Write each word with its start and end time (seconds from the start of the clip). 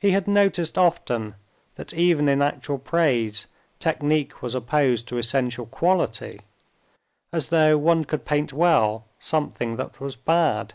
He 0.00 0.12
had 0.12 0.26
noticed 0.26 0.78
often 0.78 1.34
that 1.74 1.92
even 1.92 2.26
in 2.26 2.40
actual 2.40 2.78
praise 2.78 3.46
technique 3.78 4.40
was 4.40 4.54
opposed 4.54 5.06
to 5.08 5.18
essential 5.18 5.66
quality, 5.66 6.40
as 7.34 7.50
though 7.50 7.76
one 7.76 8.06
could 8.06 8.24
paint 8.24 8.54
well 8.54 9.04
something 9.18 9.76
that 9.76 10.00
was 10.00 10.16
bad. 10.16 10.72